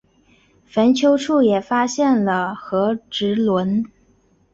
[0.65, 3.85] 坟丘处也发现了和埴轮。